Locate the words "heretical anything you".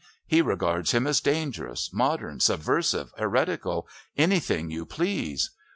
3.19-4.83